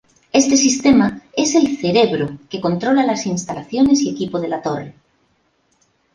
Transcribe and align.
Este 0.33 0.57
sistema 0.57 1.21
es 1.37 1.53
el 1.53 1.77
"cerebro" 1.77 2.39
que 2.49 2.59
controla 2.59 3.03
las 3.05 3.27
instalaciones 3.27 4.01
y 4.01 4.09
equipo 4.09 4.39
de 4.39 4.47
la 4.47 4.59
Torre. 4.63 4.95